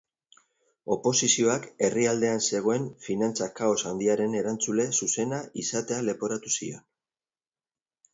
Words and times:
Oposizioak 0.93 1.65
herrialdean 1.87 2.41
zegoen 2.57 2.87
finantza-kaos 3.07 3.75
handiaren 3.89 4.33
erantzule 4.39 4.87
zuzena 5.01 5.43
izatea 5.65 6.01
leporatu 6.09 6.55
zion. 6.61 6.83